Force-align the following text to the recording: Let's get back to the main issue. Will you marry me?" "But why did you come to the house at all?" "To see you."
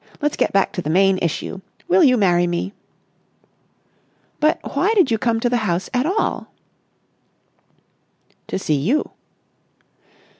Let's 0.19 0.35
get 0.35 0.51
back 0.51 0.71
to 0.71 0.81
the 0.81 0.89
main 0.89 1.19
issue. 1.21 1.61
Will 1.87 2.03
you 2.03 2.17
marry 2.17 2.47
me?" 2.47 2.73
"But 4.39 4.57
why 4.73 4.95
did 4.95 5.11
you 5.11 5.19
come 5.19 5.39
to 5.41 5.47
the 5.47 5.57
house 5.57 5.91
at 5.93 6.07
all?" 6.07 6.47
"To 8.47 8.57
see 8.57 8.73
you." 8.73 9.11